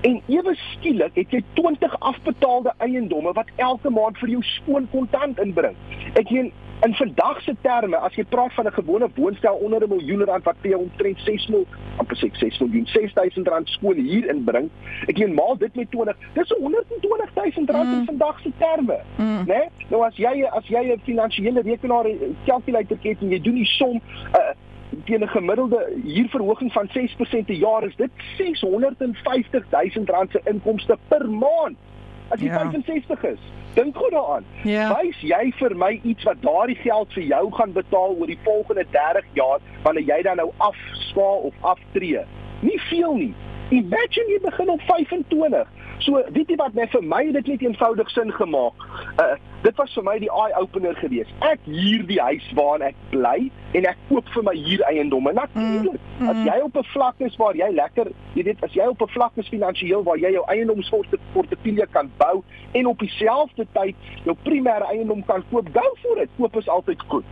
En 0.00 0.22
ewe 0.26 0.54
skielik 0.54 1.14
het 1.14 1.30
jy 1.30 1.42
20 1.52 2.00
afbetaalde 2.00 2.72
eiendomme 2.78 3.32
wat 3.36 3.46
elke 3.56 3.90
maand 3.90 4.18
vir 4.18 4.28
jou 4.28 4.42
skoon 4.42 4.88
kontant 4.90 5.38
inbring. 5.38 5.76
Ek 6.14 6.30
meen 6.30 6.52
in 6.86 6.94
vandag 6.96 7.42
se 7.44 7.52
terme, 7.60 7.96
as 7.96 8.14
jy 8.16 8.24
praat 8.24 8.54
van 8.56 8.66
'n 8.66 8.72
gewone 8.72 9.08
woonstel 9.14 9.54
onder 9.54 9.82
'n 9.84 9.88
miljoen 9.88 10.24
rand 10.24 10.44
wat 10.44 10.56
vir 10.62 10.70
jou 10.70 10.80
omtrent 10.82 11.20
6 11.20 11.46
mil, 11.48 11.66
amper 11.98 12.16
sê 12.16 12.30
6 12.32 12.58
miljoen, 12.60 12.86
6000 12.86 13.48
rand 13.48 13.68
skoon 13.68 13.96
hier 13.96 14.28
inbring. 14.30 14.70
Ek 15.06 15.18
meen 15.18 15.34
maal 15.34 15.56
dit 15.58 15.74
met 15.74 15.90
20. 15.90 16.16
Dis 16.34 16.50
120000 16.58 17.70
rand 17.70 17.88
Mm. 17.88 17.98
in 17.98 18.04
vandag 18.06 18.40
se 18.40 18.50
terme, 18.58 18.98
Mm. 19.18 19.44
né? 19.46 19.68
Nou 19.90 20.04
as 20.06 20.16
jy 20.16 20.44
as 20.52 20.66
jy 20.66 20.92
'n 20.92 21.00
finansiële 21.04 21.60
rekenaar 21.62 22.06
calculator 22.46 22.96
het 23.02 23.20
en 23.20 23.28
jy 23.30 23.40
doen 23.40 23.54
die 23.54 23.66
som 23.66 24.00
uh 24.34 24.52
teen 25.04 25.22
'n 25.22 25.28
gemiddelde 25.28 25.92
huurverhoging 26.04 26.72
van 26.72 26.88
6% 26.88 27.46
per 27.46 27.54
jaar 27.54 27.84
is 27.84 27.96
dit 27.96 28.10
650 28.36 29.64
000 29.70 30.04
rand 30.06 30.30
se 30.30 30.40
inkomste 30.44 30.96
per 31.08 31.30
maand 31.30 31.76
as 32.28 32.40
jy 32.40 32.46
Ja. 32.46 32.58
65 32.70 33.22
is. 33.24 33.38
Dink 33.74 33.96
gou 33.96 34.10
daaraan. 34.10 34.44
Ja. 34.64 34.96
Wys 35.02 35.20
jy 35.20 35.52
vir 35.58 35.76
my 35.76 36.00
iets 36.02 36.22
wat 36.24 36.36
daardie 36.42 36.76
geld 36.76 37.12
vir 37.12 37.22
jou 37.22 37.52
gaan 37.52 37.72
betaal 37.72 38.16
oor 38.18 38.26
die 38.26 38.38
volgende 38.44 38.84
30 38.90 39.24
jaar 39.32 39.58
wanneer 39.82 40.04
jy 40.04 40.22
dan 40.22 40.36
nou 40.36 40.50
afskaal 40.56 41.38
of 41.50 41.54
aftree? 41.60 42.20
Nie 42.60 42.80
veel 42.80 43.14
nie. 43.14 43.34
Imagine 43.70 44.26
jy 44.32 44.38
begin 44.42 44.68
op 44.70 44.80
25. 44.80 45.68
So, 45.98 46.22
weet 46.32 46.48
jy 46.48 46.56
wat 46.56 46.74
net 46.74 46.90
vir 46.90 47.02
my 47.02 47.32
dit 47.32 47.46
net 47.46 47.62
eenvoudig 47.62 48.10
sin 48.10 48.32
gemaak. 48.32 48.74
Uh 49.18 49.36
dit 49.62 49.76
was 49.76 49.92
vir 49.92 50.04
my 50.06 50.16
die 50.18 50.30
eye 50.32 50.54
opener 50.60 50.96
geweest. 50.96 51.32
Ek 51.44 51.60
huur 51.68 52.04
die 52.08 52.20
huis 52.20 52.46
waarin 52.56 52.86
ek 52.90 53.00
bly 53.10 53.50
en 53.76 53.88
ek 53.90 53.98
koop 54.08 54.28
vir 54.34 54.46
my 54.46 54.54
huureiendomme. 54.56 55.32
Natuurlik. 55.36 55.98
Mm, 56.18 56.28
As 56.30 56.36
mm. 56.36 56.46
jy 56.48 56.56
op 56.64 56.76
'n 56.76 56.88
vlak 56.92 57.20
is 57.26 57.36
waar 57.36 57.56
jy 57.56 57.68
lekker, 57.74 58.12
jy 58.34 58.44
weet, 58.44 58.64
as 58.64 58.72
jy 58.72 58.86
op 58.88 59.02
'n 59.02 59.12
vlak 59.16 59.36
is 59.36 59.48
finansiëel 59.48 60.02
waar 60.02 60.18
jy 60.18 60.32
jou 60.32 60.44
eiendomsportefeulje 60.46 61.86
kan 61.92 62.10
bou 62.16 62.42
en 62.72 62.86
op 62.86 62.98
dieselfde 62.98 63.66
tyd 63.72 63.96
jou 64.24 64.36
primêre 64.44 64.86
eiendom 64.88 65.24
kan 65.24 65.44
koop, 65.50 65.68
go 65.72 65.86
for 66.02 66.18
it. 66.22 66.30
Koop 66.38 66.56
is 66.56 66.68
altyd 66.68 67.02
goed. 67.08 67.24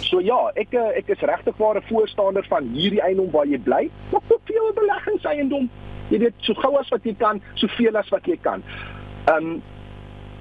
So 0.00 0.20
ja, 0.20 0.50
ek 0.56 0.72
eh, 0.72 0.98
ek 0.98 1.08
is 1.08 1.20
regtig 1.20 1.56
waar 1.56 1.76
'n 1.76 1.88
voorstander 1.88 2.44
van 2.48 2.64
hierdie 2.72 3.02
eiendom 3.02 3.30
waar 3.30 3.46
jy 3.46 3.58
bly. 3.58 3.90
Maar 4.12 4.20
koop 4.28 4.40
vir 4.44 4.56
jou 4.56 4.68
'n 4.70 4.74
beleggingseiendom. 4.74 5.70
Jy 6.08 6.18
weet, 6.18 6.34
so 6.38 6.54
gou 6.54 6.76
as 6.78 6.88
wat 6.88 7.04
jy 7.04 7.14
kan, 7.14 7.42
soveel 7.54 7.96
as 7.96 8.08
wat 8.08 8.26
jy 8.26 8.36
kan. 8.36 8.62
Ehm 9.26 9.36
um, 9.36 9.62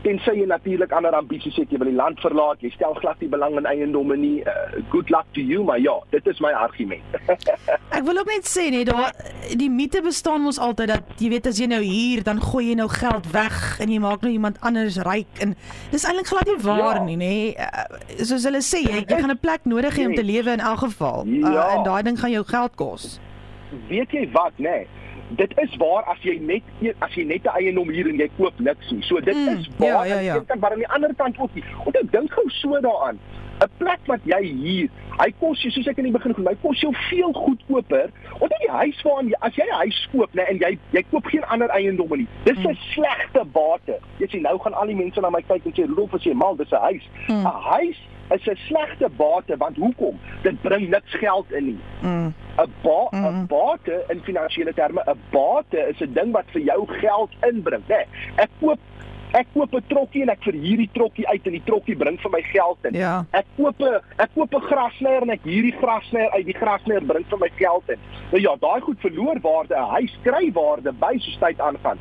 tensy 0.03 0.33
jy 0.39 0.45
natuurlik 0.45 0.91
ander 0.91 1.15
ambisies 1.15 1.55
het, 1.55 1.71
jy 1.71 1.77
wil 1.81 1.87
die 1.89 1.95
land 1.95 2.19
verlaat, 2.19 2.61
jy 2.61 2.69
stel 2.75 2.93
glad 2.99 3.19
nie 3.23 3.29
belang 3.31 3.55
in 3.57 3.65
eiendomme 3.65 4.17
nie. 4.19 4.41
Uh, 4.43 4.81
good 4.91 5.09
luck 5.09 5.25
to 5.33 5.41
you, 5.41 5.63
maar 5.63 5.79
ja, 5.79 5.93
dit 6.11 6.27
is 6.27 6.39
my 6.43 6.51
argument. 6.51 7.03
Ek 7.97 8.03
wil 8.03 8.17
ook 8.19 8.27
net 8.31 8.47
sê 8.49 8.69
nee, 8.73 8.85
daar 8.85 9.13
die 9.59 9.69
mite 9.69 10.01
bestaan 10.01 10.41
mos 10.43 10.59
altyd 10.59 10.87
dat 10.93 11.21
jy 11.21 11.29
weet 11.29 11.47
as 11.47 11.59
jy 11.61 11.67
nou 11.71 11.81
hier 11.85 12.23
dan 12.23 12.41
gooi 12.41 12.69
jy 12.71 12.75
nou 12.79 12.87
geld 12.91 13.29
weg 13.31 13.79
en 13.83 13.91
jy 13.93 13.99
maak 14.03 14.21
nou 14.25 14.31
iemand 14.33 14.57
anders 14.65 14.97
ryk 15.05 15.41
en 15.45 15.55
dis 15.91 16.03
eintlik 16.09 16.27
glad 16.31 16.47
nie 16.49 16.57
waar 16.65 16.95
Ja. 16.99 17.03
nie, 17.03 17.17
nê. 17.17 17.33
Uh, 17.55 18.23
soos 18.25 18.43
hulle 18.49 18.61
sê, 18.65 18.81
jy, 18.83 19.03
jy 19.07 19.19
gaan 19.21 19.31
'n 19.31 19.39
plek 19.39 19.65
nodig 19.65 19.95
hê 19.97 20.07
om 20.07 20.15
te 20.15 20.23
lewe 20.23 20.51
in 20.51 20.59
elk 20.59 20.79
geval. 20.87 21.23
Uh, 21.27 21.53
Ja. 21.53 21.67
en 21.77 21.83
daai 21.83 22.03
ding 22.03 22.19
gaan 22.19 22.31
jou 22.31 22.43
geld 22.43 22.75
kos. 22.75 23.19
weet 23.89 24.11
jy 24.11 24.27
wat 24.33 24.53
nê 24.57 24.63
nee, 24.69 24.87
dit 25.29 25.51
is 25.61 25.75
waar 25.77 26.03
as 26.03 26.17
jy 26.21 26.37
net 26.39 26.61
as 26.99 27.13
jy 27.15 27.23
net 27.23 27.43
'n 27.43 27.55
eiendom 27.57 27.89
hier 27.89 28.07
en 28.07 28.15
jy 28.17 28.29
koop 28.37 28.59
niks 28.59 28.91
nie. 28.91 29.01
So 29.03 29.19
dit 29.19 29.35
Mm, 29.35 29.47
is 29.57 29.69
waar 29.77 29.87
ja, 29.89 30.03
ja, 30.05 30.11
aan 30.13 30.17
die 30.19 30.25
ja. 30.25 30.35
een 30.35 30.45
kant 30.45 30.59
maar 30.61 30.71
aan 30.71 30.77
die 30.77 30.87
ander 30.89 31.13
kant 31.15 31.39
ook 31.39 31.53
nie. 31.55 31.63
Want 31.83 31.95
ek 31.97 32.11
dink 32.11 32.31
gou 32.33 32.49
so 32.49 32.79
daaraan. 32.81 33.19
'n 33.61 33.69
plek 33.77 33.99
wat 34.05 34.19
jy 34.23 34.43
huur 34.43 34.89
hy 35.19 35.31
kos 35.39 35.61
jou 35.61 35.71
soos 35.71 35.87
ek 35.87 35.97
in 35.97 36.03
die 36.03 36.11
begin 36.11 36.33
genoem 36.33 36.49
hy 36.53 36.57
kos 36.61 36.79
jou 36.81 36.93
veel 37.09 37.31
goedkoper. 37.33 38.09
Omdat 38.39 38.59
die 38.59 38.69
huis 38.71 39.01
waarin 39.01 39.27
jy 39.29 39.35
as 39.39 39.55
jy 39.55 39.63
'n 39.63 39.75
huis 39.77 40.07
koop 40.11 40.29
nê 40.33 40.43
en 40.49 40.57
jy 40.57 40.77
jy 40.91 41.03
koop 41.11 41.25
geen 41.25 41.43
ander 41.45 41.69
eiendomme 41.69 42.17
nie. 42.17 42.27
Dis 42.43 42.57
'n 42.57 42.67
Mm. 42.69 42.75
slegte 42.93 43.45
bate. 43.53 43.99
Jy 44.19 44.27
sien 44.27 44.41
nou 44.41 44.57
gaan 44.59 44.73
al 44.73 44.87
die 44.87 44.95
mense 44.95 45.21
na 45.21 45.29
my 45.29 45.41
kyk 45.41 45.65
en 45.65 45.71
sê 45.73 45.85
Rudolf 45.87 46.13
as 46.13 46.23
jy 46.23 46.33
mal? 46.33 46.55
Dis 46.55 46.71
'n 46.71 46.75
huis. 46.81 47.03
'n 47.29 47.33
Mm. 47.33 47.45
huis 47.45 47.97
is 48.31 48.47
'n 48.47 48.55
slegte 48.67 49.09
bate 49.17 49.57
want 49.57 49.77
hoekom 49.77 50.19
dit 50.41 50.61
bring 50.61 50.89
niks 50.89 51.13
geld 51.19 51.51
in 51.51 51.65
nie 51.65 51.79
Mm. 52.01 52.33
'n 52.57 52.71
ba 52.83 53.09
'n 53.11 53.17
Mhm. 53.21 53.45
bate 53.47 54.05
in 54.09 54.21
finansiële 54.23 54.73
terme, 54.73 55.01
'n 55.07 55.19
bate 55.31 55.77
is 55.89 56.01
'n 56.01 56.13
ding 56.13 56.31
wat 56.31 56.45
vir 56.51 56.61
jou 56.61 56.87
geld 56.87 57.29
inbring, 57.41 57.83
né? 57.87 57.95
Nee, 57.95 58.05
ek 58.35 58.49
koop 58.59 58.79
ek 59.33 59.47
koop 59.53 59.73
'n 59.73 59.83
trokkie 59.87 60.21
en 60.21 60.29
ek 60.29 60.43
verhuur 60.43 60.77
die 60.77 60.89
trokkie 60.93 61.27
uit 61.27 61.45
en 61.45 61.51
die 61.51 61.63
trokkie 61.65 61.95
bring 61.95 62.19
vir 62.19 62.29
my 62.31 62.41
geld 62.41 62.77
in. 62.83 62.93
Ja. 62.93 63.25
Ek 63.31 63.45
koop 63.57 63.79
'n 63.81 63.99
ek 64.17 64.29
koop 64.35 64.53
'n 64.53 64.61
grassnyer 64.61 65.21
en 65.21 65.29
ek 65.29 65.41
huur 65.43 65.61
die 65.63 65.77
grassnyer 65.81 66.29
uit. 66.31 66.45
Die 66.45 66.53
grassnyer 66.57 67.01
bring 67.01 67.25
vir 67.29 67.37
my 67.39 67.49
geld 67.57 67.89
in. 67.89 67.97
Nou 68.31 68.41
ja, 68.41 68.55
daai 68.59 68.81
goed 68.81 68.99
verloor 68.99 69.39
waarde, 69.41 69.75
'n 69.75 69.89
huis 69.89 70.17
kry 70.23 70.51
waarde 70.53 70.91
by 70.93 71.17
soos 71.17 71.37
tyd 71.39 71.59
aangaan. 71.59 71.97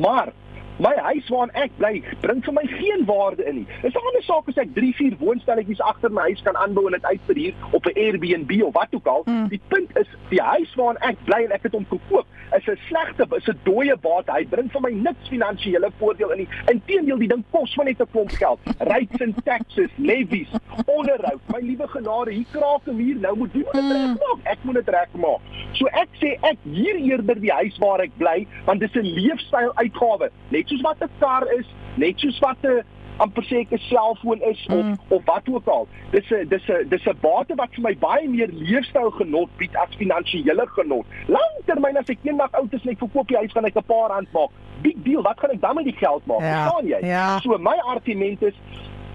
Maar 0.00 0.32
my 0.80 0.94
huis 0.96 1.28
waarin 1.28 1.54
ek 1.54 1.70
bly 1.78 2.02
bring 2.20 2.42
vir 2.44 2.52
my 2.56 2.64
geen 2.66 3.04
waarde 3.06 3.44
in 3.48 3.54
nie. 3.54 3.66
Dis 3.82 3.94
'n 3.94 4.06
ander 4.06 4.22
saak 4.22 4.48
as 4.48 4.56
ek 4.58 4.74
3, 4.74 4.92
4 4.96 5.16
woonstelletjies 5.20 5.80
agter 5.80 6.10
my 6.10 6.22
huis 6.22 6.42
kan 6.42 6.56
aanbou 6.56 6.86
en 6.86 6.92
dit 6.92 7.04
uitverhuur 7.04 7.54
op 7.72 7.86
'n 7.86 7.98
Airbnb 7.98 8.62
of 8.62 8.72
wat 8.74 8.88
ook 8.94 9.06
al. 9.06 9.22
Mm. 9.26 9.48
Die 9.48 9.60
punt 9.68 9.96
is 9.98 10.06
die 10.30 10.40
huis 10.42 10.74
waarin 10.74 11.02
ek 11.02 11.16
bly 11.24 11.44
en 11.44 11.52
ek 11.52 11.62
het 11.62 11.72
hom 11.72 11.86
gekoop 11.90 12.26
is 12.56 12.66
'n 12.66 12.78
slegte 12.88 13.26
is 13.36 13.46
'n 13.48 13.58
dooie 13.64 13.96
bate. 14.00 14.32
Hy 14.32 14.44
bring 14.46 14.70
vir 14.72 14.80
my 14.80 14.90
niks 14.90 15.28
finansiële 15.28 15.90
voordeel 15.98 16.30
in 16.32 16.38
nie. 16.38 16.48
Inteendeel, 16.72 17.18
die 17.18 17.28
ding 17.28 17.44
kos 17.50 17.76
my 17.76 17.84
net 17.84 18.00
'n 18.00 18.06
klomp 18.12 18.30
geld. 18.30 18.58
Rates 18.78 19.20
and 19.20 19.34
taxes, 19.44 19.90
levies, 19.98 20.48
onderhoud. 20.86 21.40
My 21.52 21.60
liewe 21.60 21.88
genade, 21.88 22.30
hier 22.32 22.46
kraak 22.52 22.86
'n 22.86 22.96
muur. 22.96 23.16
Nou 23.20 23.36
moet 23.36 23.54
iemand 23.54 23.74
dit 23.74 23.82
Mm. 23.84 23.90
regmaak. 23.92 24.38
Ek 24.44 24.58
moet 24.62 24.74
dit 24.74 24.88
regmaak. 24.88 25.40
So 25.72 25.86
ek 25.86 26.08
sê 26.20 26.38
ek 26.42 26.56
huur 26.64 26.96
eerder 26.96 27.40
die 27.40 27.52
huis 27.52 27.78
waar 27.78 28.00
ek 28.00 28.10
bly 28.16 28.46
want 28.64 28.80
dis 28.80 28.94
'n 28.94 29.04
leefstyl 29.04 29.72
uitgawe. 29.74 30.30
Net 30.48 30.69
soos 30.70 30.80
wat 30.86 31.02
'n 31.02 31.10
kar 31.20 31.44
is, 31.58 31.66
net 31.96 32.18
soos 32.18 32.38
wat 32.40 32.56
'n 32.64 32.82
amper 33.20 33.42
sê 33.44 33.60
ek 33.60 33.72
'n 33.72 33.78
selfoon 33.90 34.40
is 34.50 34.60
of 34.70 34.84
Mm. 34.84 34.96
of 35.10 35.22
wat 35.26 35.42
ook 35.48 35.66
al. 35.68 35.88
Dis 36.12 36.30
'n 36.30 36.48
dis 36.48 36.62
'n 36.68 36.88
dis 36.88 37.04
'n 37.06 37.18
bate 37.20 37.54
wat 37.56 37.68
vir 37.74 37.82
my 37.82 37.94
baie 37.98 38.28
meer 38.28 38.48
leefstyl 38.52 39.10
genot 39.10 39.50
bied 39.58 39.74
as 39.76 39.94
finansiële 39.98 40.66
genot. 40.76 41.06
Langtermyn 41.28 41.96
as 41.98 42.08
ek 42.08 42.18
eendag 42.24 42.52
oud 42.52 42.72
is 42.72 42.82
en 42.84 42.90
ek 42.90 42.98
verkoop 42.98 43.28
die 43.28 43.36
huis 43.36 43.52
gaan 43.52 43.64
ek 43.66 43.76
'n 43.76 43.82
paar 43.84 44.08
rand 44.10 44.32
maak. 44.32 44.50
Big 44.82 44.96
deal, 45.04 45.22
wat 45.22 45.38
gaan 45.40 45.50
ek 45.50 45.60
dan 45.60 45.74
met 45.74 45.84
die 45.84 45.96
geld 45.96 46.26
maak? 46.26 46.40
Ja, 46.40 46.62
Verstaan 46.64 46.86
jy? 46.86 46.98
ja. 47.06 47.38
So 47.40 47.58
my 47.58 47.76
argument 47.84 48.42
is 48.42 48.54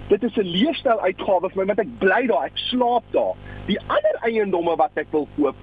dit 0.10 0.24
is 0.24 0.36
'n 0.38 0.42
leefstyl 0.46 1.00
uitgawe 1.02 1.50
vir 1.50 1.58
my 1.58 1.66
want 1.66 1.80
ek 1.80 1.98
bly 2.00 2.28
daar, 2.28 2.46
ek 2.46 2.58
slaap 2.70 3.04
daar. 3.12 3.34
Die 3.68 3.80
ander 3.88 4.16
eiendomme 4.22 4.76
wat 4.76 4.92
ek 4.96 5.08
wil 5.12 5.28
koop 5.38 5.56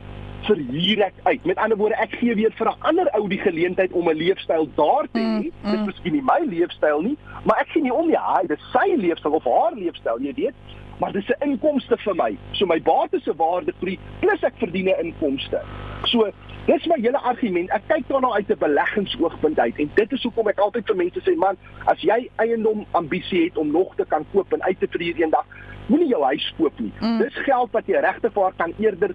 verhuur 0.46 1.02
ek 1.06 1.14
uit. 1.22 1.44
Met 1.44 1.56
ander 1.56 1.76
woorde, 1.76 1.96
ek 2.02 2.14
gee 2.20 2.34
weer 2.34 2.52
vir 2.58 2.68
'n 2.70 2.80
ander 2.90 3.08
ou 3.18 3.28
die 3.28 3.38
geleentheid 3.38 3.92
om 3.92 4.08
'n 4.08 4.16
leefstyl 4.16 4.68
daar 4.74 5.06
te 5.12 5.18
hê. 5.20 5.50
Mm, 5.50 5.50
Dis 5.62 5.80
mm. 5.80 5.84
miskien 5.86 6.12
nie 6.12 6.22
my 6.22 6.40
leefstyl 6.46 7.02
nie, 7.02 7.16
maar 7.44 7.60
ek 7.60 7.70
sien 7.72 7.82
nie 7.82 7.94
om 7.94 8.06
nie, 8.06 8.16
hy, 8.16 8.46
dis 8.46 8.70
sy 8.72 8.94
leefstyl 8.96 9.32
of 9.32 9.44
haar 9.44 9.74
leefstyl, 9.74 10.18
jy 10.20 10.34
weet. 10.34 10.54
Maar 10.98 11.12
dis 11.12 11.28
'n 11.28 11.50
inkomste 11.50 11.96
vir 11.98 12.14
my. 12.14 12.36
So 12.52 12.66
my 12.66 12.80
bates 12.82 13.24
se 13.24 13.34
waarde 13.36 13.72
groei 13.80 13.98
plus 14.20 14.42
ek 14.42 14.54
verdien 14.56 14.88
'n 14.88 15.04
inkomste. 15.04 15.60
So 16.04 16.30
dis 16.66 16.86
my 16.86 17.00
hele 17.00 17.18
argument. 17.18 17.70
Ek 17.70 17.82
kyk 17.88 18.08
daarna 18.08 18.32
uit 18.32 18.50
'n 18.50 18.58
beleggingsoogpunt 18.58 19.58
uit 19.58 19.78
en 19.78 19.90
dit 19.94 20.12
is 20.12 20.22
hoekom 20.22 20.48
ek 20.48 20.58
altyd 20.58 20.86
vir 20.86 20.96
mense 20.96 21.20
sê, 21.20 21.36
man, 21.36 21.56
as 21.86 22.00
jy 22.00 22.30
eiendom 22.36 22.86
ambisie 22.90 23.44
het 23.44 23.56
om 23.56 23.70
nog 23.70 23.94
te 23.96 24.04
kan 24.04 24.26
koop 24.32 24.52
en 24.52 24.62
uit 24.62 24.80
te 24.80 24.86
verhuur 24.90 25.16
eendag, 25.16 25.46
moenie 25.86 26.08
jou 26.08 26.22
huis 26.22 26.54
koop 26.58 26.78
nie. 26.78 26.92
Mm. 27.00 27.18
Dis 27.18 27.34
geld 27.34 27.70
wat 27.72 27.86
jy 27.86 28.00
regtig 28.00 28.32
vir 28.32 28.52
kan 28.56 28.74
eerder 28.78 29.14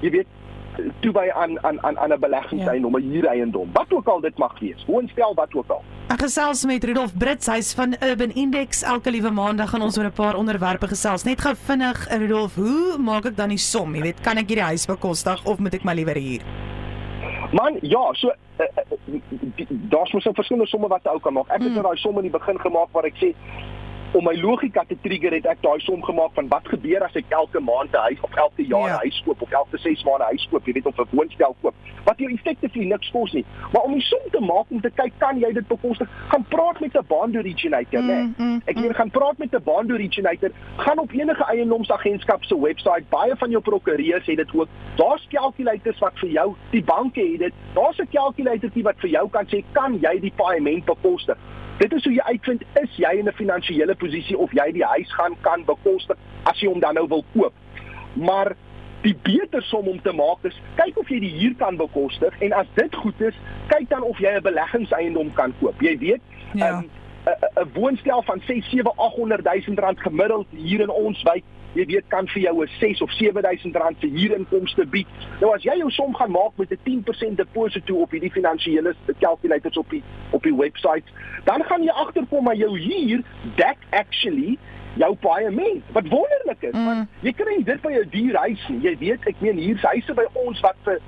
jy 0.00 0.10
weet 0.10 0.26
toewy 1.02 1.28
aan 1.34 1.58
aan 1.64 1.78
aan 1.84 1.98
aan 1.98 2.12
'n 2.12 2.20
beleggingseiendom, 2.20 2.96
'n 2.96 3.10
huureiendom, 3.12 3.68
wat 3.72 3.92
ook 3.92 4.06
al 4.06 4.20
dit 4.20 4.38
mag 4.38 4.58
wees. 4.60 4.84
Woonstel 4.86 5.34
wat 5.34 5.54
ook 5.54 5.68
al. 5.68 5.82
Ek 6.08 6.20
gesels 6.22 6.64
met 6.64 6.84
Rudolf 6.84 7.16
Brits, 7.18 7.46
hy's 7.46 7.74
van 7.74 7.94
Urban 8.02 8.30
Index. 8.34 8.82
Elke 8.82 9.10
liewe 9.10 9.30
maandag 9.30 9.70
gaan 9.70 9.82
ons 9.82 9.98
oor 9.98 10.04
'n 10.04 10.12
paar 10.12 10.36
onderwerpe 10.36 10.86
gesels. 10.88 11.24
Net 11.24 11.40
gou 11.40 11.54
vinnig, 11.56 12.08
Rudolf, 12.08 12.54
hoe 12.54 12.98
maak 12.98 13.24
ek 13.26 13.36
dan 13.36 13.48
die 13.48 13.58
som? 13.58 13.94
Jy 13.94 14.02
weet, 14.02 14.20
kan 14.20 14.36
ek 14.36 14.48
hierdie 14.48 14.64
huis 14.64 14.86
bekostig 14.86 15.44
of 15.46 15.58
moet 15.58 15.74
ek 15.74 15.84
maar 15.84 15.94
liewer 15.94 16.14
huur? 16.16 16.40
Man, 17.52 17.78
ja, 17.82 18.12
so 18.12 18.28
uh, 18.28 18.66
uh, 19.10 19.18
daar's 19.68 20.12
mos 20.12 20.24
'n 20.26 20.34
verskillende 20.34 20.68
somme 20.68 20.88
wat 20.88 21.04
'n 21.04 21.08
ou 21.08 21.18
kan 21.20 21.32
maak. 21.32 21.48
Ek 21.48 21.60
het 21.62 21.68
Mm. 21.68 21.74
nou 21.74 21.82
daai 21.82 21.96
som 21.96 22.16
in 22.16 22.22
die 22.22 22.30
begin 22.30 22.58
gemaak 22.58 22.88
waar 22.92 23.04
ek 23.04 23.14
sê 23.16 23.34
om 24.12 24.24
my 24.24 24.34
logika 24.40 24.84
te 24.88 24.96
trigger 25.02 25.32
het 25.32 25.46
ek 25.46 25.60
daai 25.62 25.78
som 25.80 26.02
gemaak 26.02 26.32
van 26.34 26.48
wat 26.50 26.66
gebeur 26.68 27.04
as 27.06 27.14
ek 27.14 27.24
elke 27.30 27.60
maand 27.60 27.92
'n 27.94 28.02
huis 28.08 28.20
of 28.26 28.34
elke 28.36 28.62
jaar 28.66 28.88
'n 28.88 28.92
Ja. 28.92 28.98
huis 29.04 29.22
koop 29.24 29.42
of 29.42 29.50
elke 29.52 29.78
6 29.78 30.04
maande 30.04 30.24
'n 30.24 30.30
huis 30.34 30.48
koop, 30.50 30.66
jy 30.66 30.72
weet 30.72 30.86
of 30.86 30.98
'n 30.98 31.06
woonstel 31.10 31.56
koop. 31.62 31.74
Wat 32.04 32.18
jou 32.18 32.32
effectively 32.32 32.86
niks 32.86 33.10
kos 33.10 33.32
nie. 33.32 33.44
Maar 33.72 33.82
om 33.82 33.92
die 33.92 34.02
som 34.02 34.18
te 34.30 34.40
maak 34.40 34.66
om 34.68 34.80
te 34.80 34.90
kyk 34.90 35.12
kan 35.18 35.38
jy 35.38 35.52
dit 35.52 35.68
bekostig, 35.68 36.08
gaan 36.28 36.44
praat 36.48 36.80
met 36.80 36.94
'n 36.96 37.04
bond 37.06 37.36
originator, 37.36 38.02
né? 38.02 38.20
Mm, 38.20 38.34
mm, 38.38 38.62
Ek 38.66 38.76
mm. 38.76 38.82
weer 38.82 38.94
gaan 38.94 39.10
praat 39.10 39.38
met 39.38 39.52
'n 39.54 39.62
bond 39.62 39.90
originator, 39.92 40.50
gaan 40.76 40.98
op 40.98 41.10
enige 41.12 41.44
eiendomsagentskap 41.44 42.44
se 42.44 42.60
webwerf, 42.60 43.04
baie 43.08 43.36
van 43.36 43.50
jou 43.50 43.62
prokureurs 43.62 44.26
het 44.26 44.36
dit 44.36 44.54
ook. 44.54 44.68
Daar's 44.96 45.26
calculators 45.30 45.98
wat 45.98 46.18
vir 46.18 46.28
jou, 46.30 46.54
die 46.70 46.82
banke 46.84 47.20
het 47.20 47.38
dit. 47.38 47.52
Daar's 47.74 47.98
'n 47.98 48.08
calculatortjie 48.10 48.82
wat 48.82 48.96
vir 48.98 49.10
jou 49.10 49.28
kan 49.30 49.46
sê 49.46 49.64
kan 49.72 49.98
jy 50.00 50.20
die 50.20 50.32
paaiement 50.36 50.84
bekostig. 50.84 51.36
Dit 51.80 51.92
is 51.96 52.04
hoe 52.04 52.12
jy 52.12 52.24
uitvind 52.28 52.62
is 52.82 52.96
jy 53.00 53.10
in 53.18 53.28
'n 53.28 53.32
finansiële 53.32 53.94
posisie 53.96 54.36
of 54.38 54.52
jy 54.52 54.72
die 54.72 54.84
huis 54.84 55.12
gaan 55.16 55.34
kan 55.40 55.64
bekostig 55.64 56.16
as 56.44 56.60
jy 56.60 56.68
hom 56.68 56.80
dan 56.80 56.94
nou 56.94 57.06
wil 57.08 57.24
koop. 57.34 57.52
Maar 58.14 58.52
die 59.02 59.16
beter 59.22 59.62
som 59.62 59.88
om 59.88 60.00
te 60.02 60.12
maak 60.12 60.44
is 60.44 60.60
kyk 60.76 60.98
of 60.98 61.08
jy 61.08 61.20
die 61.20 61.34
huur 61.40 61.54
kan 61.56 61.76
bekostig 61.76 62.36
en 62.40 62.52
as 62.52 62.66
dit 62.74 62.94
goed 62.94 63.20
is, 63.20 63.34
kyk 63.68 63.88
dan 63.88 64.02
of 64.02 64.18
jy 64.18 64.28
'n 64.36 64.42
beleggingseiendom 64.42 65.32
kan 65.32 65.54
koop. 65.60 65.80
Jy 65.80 65.98
weet, 65.98 66.20
Ja. 66.54 66.66
ehm, 66.66 66.84
'n 67.26 67.64
'n 67.64 67.70
woonstel 67.74 68.22
van 68.22 68.40
6 68.46 68.70
7 68.70 68.92
800 68.96 69.44
000 69.66 69.78
rand 69.78 70.00
gemiddeld 70.00 70.46
hier 70.50 70.80
in 70.80 70.90
ons 70.90 71.22
wijk, 71.22 71.44
jy 71.74 71.84
weet 71.86 72.04
kan 72.08 72.26
vir 72.28 72.42
jou 72.42 72.62
'n 72.64 72.68
6 72.78 73.00
of 73.02 73.10
7000 73.12 73.76
rand 73.76 73.96
se 74.00 74.06
huurinkomste 74.06 74.86
bied. 74.86 75.06
Nou 75.40 75.54
as 75.54 75.62
jy 75.62 75.76
jou 75.78 75.90
som 75.90 76.14
gaan 76.14 76.30
maak 76.30 76.52
met 76.56 76.70
'n 76.70 76.78
10% 76.84 77.36
deposito 77.36 77.94
op 77.94 78.10
hierdie 78.10 78.30
finansiële 78.30 78.94
calculators 79.20 79.76
op 79.76 79.90
die 79.90 80.02
op 80.30 80.42
die 80.42 80.54
webwerf, 80.56 81.04
dan 81.44 81.62
gaan 81.64 81.82
jy 81.82 81.90
agterkom 81.90 82.44
maar 82.44 82.56
jou 82.56 82.78
huur 82.78 83.22
dek 83.56 83.76
actually 83.90 84.58
jou 84.96 85.14
paaiement. 85.14 85.82
Wat 85.92 86.08
wonderlik 86.08 86.62
is, 86.62 86.72
Mm. 86.74 86.84
want 86.84 87.08
jy 87.20 87.32
kry 87.32 87.62
dit 87.64 87.80
by 87.80 87.92
jou 87.92 88.04
duur 88.10 88.36
huis 88.36 88.68
nie. 88.68 88.80
Jy 88.80 88.96
weet, 88.98 89.26
ek 89.26 89.40
meen 89.40 89.56
hier's 89.56 89.82
huise 89.82 90.14
by 90.14 90.24
ons 90.32 90.60
wat 90.60 90.76
vir 90.84 90.98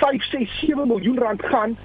5, 0.00 0.22
6, 0.22 0.60
7 0.60 0.86
miljoen 0.88 1.18
rand 1.18 1.42
gaan. 1.42 1.76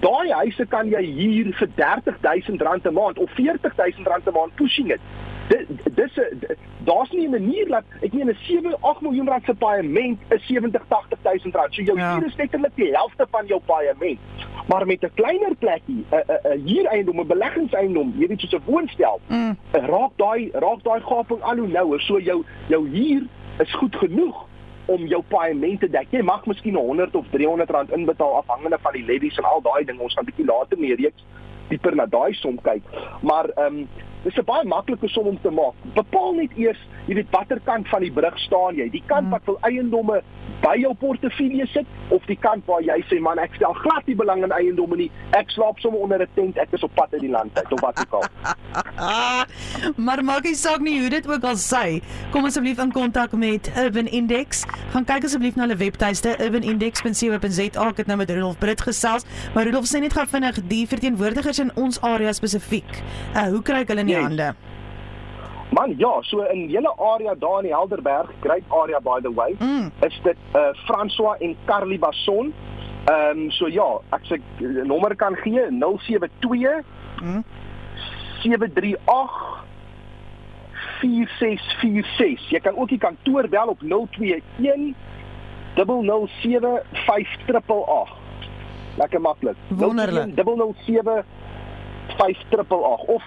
Daai 0.00 0.30
huise 0.32 0.66
kan 0.68 0.88
jy 0.88 1.04
huur 1.04 1.52
vir 1.54 1.68
30000 1.74 2.60
rand 2.62 2.86
'n 2.86 2.92
maand 2.94 3.18
of 3.18 3.30
40000 3.30 4.06
rand 4.06 4.26
'n 4.26 4.32
maand 4.32 4.54
pushing 4.54 4.90
it. 4.90 5.00
Dit 5.48 5.66
dis 5.96 6.16
'n 6.16 6.56
daar's 6.84 7.10
nie 7.10 7.26
'n 7.26 7.30
manier 7.30 7.68
dat 7.68 7.84
ek 8.02 8.12
meen 8.12 8.28
'n 8.28 8.36
7, 8.42 8.76
8 8.80 9.00
miljoen 9.00 9.28
rand 9.28 9.44
se 9.44 9.54
paaiement 9.54 10.18
is 10.28 10.46
70, 10.46 10.82
80000 10.88 11.54
rand. 11.54 11.74
So 11.74 11.82
jou 11.82 11.98
Ja. 11.98 12.14
huur 12.18 12.26
is 12.26 12.36
letterlik 12.36 12.72
die 12.74 12.90
helfte 12.92 13.26
van 13.30 13.46
jou 13.46 13.60
paaiement. 13.66 14.18
Maar 14.68 14.86
met 14.86 15.02
'n 15.02 15.10
kleiner 15.14 15.54
plekkie, 15.54 16.04
'n 16.10 16.60
huureiendom, 16.66 17.20
'n 17.20 17.26
beleggingseiendom, 17.26 18.14
jy 18.18 18.26
weet 18.26 18.40
soos 18.40 18.52
'n 18.54 18.62
woonstel, 18.64 19.20
Mm. 19.28 19.56
raak 19.72 20.10
daai 20.16 20.50
raak 20.52 20.82
daai 20.82 21.00
gaping 21.00 21.42
al 21.42 21.56
hoe 21.56 21.68
nouer. 21.68 22.00
So 22.00 22.18
jou 22.20 22.44
jou 22.68 22.88
huur 22.88 23.22
is 23.58 23.74
goed 23.74 23.96
genoeg 23.96 24.44
om 24.86 25.06
jou 25.06 25.22
paaiement 25.28 25.80
te 25.80 25.90
dek. 25.90 26.06
Jy 26.10 26.22
mag 26.22 26.46
miskien 26.46 26.74
100 26.74 27.14
of 27.14 27.26
300 27.30 27.70
rand 27.70 27.90
inbetaal 27.92 28.36
afhangende 28.36 28.78
van 28.80 28.92
die 28.92 29.04
levies 29.04 29.36
en 29.38 29.44
al 29.44 29.60
daai 29.62 29.84
dinge. 29.84 30.02
Ons 30.02 30.14
gaan 30.14 30.24
bietjie 30.24 30.44
later 30.46 30.78
meer 30.78 30.96
reeks 30.96 31.24
dieper 31.68 31.94
na 31.94 32.06
daai 32.06 32.32
som 32.34 32.58
kyk. 32.62 32.82
Maar 33.22 33.48
ehm 33.48 33.76
um, 33.76 33.88
dis 34.26 34.36
'n 34.38 34.44
baie 34.44 34.64
maklike 34.66 35.08
som 35.08 35.26
om 35.26 35.38
te 35.42 35.50
maak. 35.50 35.74
Bepaal 35.94 36.34
net 36.34 36.50
eers, 36.58 36.78
jy 37.06 37.14
weet 37.14 37.30
watter 37.30 37.60
kant 37.64 37.88
van 37.88 38.02
die 38.02 38.10
brug 38.10 38.38
staan 38.38 38.74
jy? 38.76 38.88
Die 38.90 39.02
kant 39.06 39.26
Mm. 39.26 39.30
wat 39.30 39.42
wil 39.46 39.58
eiendomme 39.62 40.22
by 40.62 40.76
jou 40.80 40.94
portefeulje 40.94 41.66
sit 41.66 41.86
of 42.10 42.24
die 42.26 42.36
kant 42.36 42.64
waar 42.66 42.80
jy 42.82 42.98
sê 43.10 43.20
man 43.20 43.38
ek 43.38 43.54
stel 43.54 43.72
glad 43.74 44.06
nie 44.06 44.16
belang 44.16 44.42
in 44.42 44.50
eiendomme 44.50 44.96
nie. 44.96 45.10
Ek 45.32 45.50
slaap 45.50 45.78
sommer 45.78 46.00
onder 46.00 46.20
'n 46.22 46.28
tent. 46.34 46.56
Ek 46.58 46.68
is 46.72 46.82
op 46.82 46.94
pad 46.94 47.12
uit 47.12 47.20
die 47.20 47.30
land 47.30 47.50
uit 47.58 47.72
of 47.72 47.80
wat 47.80 47.98
ook 48.00 48.12
al. 48.12 48.24
Maar 49.96 50.24
maak 50.24 50.42
nie 50.42 50.54
saak 50.54 50.80
nie 50.80 51.00
hoe 51.00 51.08
dit 51.10 51.28
ook 51.28 51.44
al 51.44 51.56
sy. 51.56 52.00
Kom 52.32 52.44
asseblief 52.44 52.78
in 52.78 52.92
kontak 52.92 53.32
met 53.32 53.70
Urban 53.76 54.06
Index. 54.06 54.64
Gaan 54.92 55.04
kyk 55.04 55.24
asseblief 55.24 55.54
na 55.56 55.62
hulle 55.66 55.76
webtuiste 55.76 56.36
urbanindex.co.za. 56.40 57.88
Ek 57.88 57.96
het 57.96 58.06
nou 58.06 58.16
met 58.18 58.30
Rudolf 58.30 58.58
Brits 58.58 58.82
gesels, 58.82 59.24
maar 59.54 59.64
Rudolf 59.64 59.86
sê 59.86 60.00
net 60.00 60.12
gou 60.16 60.26
vinnig 60.26 60.60
die 60.68 60.86
verteenwoordigers 60.86 61.58
in 61.58 61.70
ons 61.76 62.00
area 62.00 62.32
spesifiek. 62.32 63.02
Uh, 63.34 63.48
hoe 63.54 63.62
kry 63.62 63.82
ek 63.84 63.88
hulle 63.92 64.00
in 64.00 64.06
die 64.12 64.15
Yes. 64.16 64.22
hande? 64.28 64.54
Man, 65.70 65.94
ja, 65.98 66.12
so 66.22 66.40
in 66.52 66.68
julle 66.70 66.92
area 66.98 67.34
daar 67.34 67.58
in 67.62 67.66
die 67.68 67.74
Helderberg, 67.74 68.30
great 68.40 68.62
area 68.70 69.00
by 69.00 69.20
the 69.22 69.32
way, 69.34 69.54
Mm. 69.58 69.90
is 70.06 70.20
dit 70.22 70.36
uh 70.54 70.70
François 70.86 71.36
en 71.40 71.56
Carly 71.64 71.98
Basson. 71.98 72.52
Ehm 73.06 73.38
um, 73.38 73.50
so 73.50 73.66
ja, 73.68 74.00
ek 74.12 74.22
die 74.58 74.66
nommer 74.84 75.14
kan 75.16 75.36
gee 75.42 75.66
072 75.70 76.82
Mm. 77.22 77.44
738 78.42 79.64
4646. 81.00 82.48
Jy 82.50 82.60
kan 82.60 82.76
ook 82.76 82.88
die 82.88 82.98
kantoor 82.98 83.48
bel 83.48 83.68
op 83.68 83.80
021 83.80 84.94
007 85.76 86.80
5888. 86.92 88.14
Lekker 88.96 89.20
maklik. 89.20 89.56
Wonderlik. 89.68 90.34
007 90.36 91.24
5888 92.16 93.04
of 93.16 93.22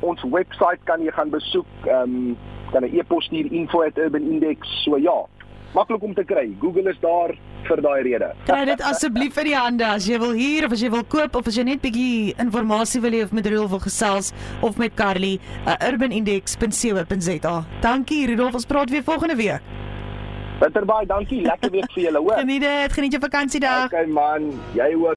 ons 0.00 0.22
webwerf 0.22 0.82
kan 0.84 1.02
jy 1.02 1.12
gaan 1.12 1.30
besoek. 1.30 1.66
Ehm 1.86 2.02
um, 2.02 2.36
kan 2.72 2.82
'n 2.82 2.98
e-pos 2.98 3.24
stuur 3.24 3.52
info@urbanindex. 3.52 4.82
So 4.84 4.96
ja, 4.98 5.26
maklik 5.74 6.02
om 6.02 6.14
te 6.14 6.24
kry. 6.24 6.56
Google 6.60 6.90
is 6.90 6.98
daar 7.00 7.34
vir 7.68 7.82
daai 7.82 8.02
rede. 8.02 8.30
Kry 8.44 8.64
dit 8.64 8.82
asseblief 8.82 9.36
in 9.36 9.44
die 9.50 9.56
hande 9.56 9.86
as 9.86 10.06
jy 10.06 10.18
wil 10.18 10.32
huur 10.32 10.66
of 10.66 10.72
as 10.72 10.80
jy 10.80 10.90
wil 10.90 11.04
koop 11.04 11.36
of 11.36 11.46
as 11.46 11.56
jy 11.56 11.62
net 11.62 11.80
bietjie 11.80 12.34
inligting 12.42 13.02
wil 13.02 13.16
hê 13.16 13.22
of 13.24 13.32
met 13.32 13.46
Rudolf 13.46 13.70
wil 13.70 13.84
gesels 13.86 14.32
of 14.62 14.78
met 14.78 14.94
Carly, 14.94 15.38
uh, 15.66 15.74
urbanindex.co.za. 15.90 17.56
Dankie 17.80 18.26
Rudolf, 18.26 18.54
ons 18.54 18.66
praat 18.66 18.90
weer 18.90 19.02
volgende 19.02 19.36
week. 19.36 19.60
Winterbaai, 20.60 21.04
dankie. 21.06 21.42
Lekker 21.44 21.70
week 21.70 21.92
vir 21.92 22.02
julle, 22.08 22.18
hoor. 22.18 22.40
Geniet 22.44 22.64
dit, 22.64 22.92
geniet 22.92 23.18
jou 23.18 23.22
vakansiedag. 23.28 23.86
Okay 23.92 24.06
man, 24.06 24.52
jy 24.78 24.94
ook. 24.94 25.15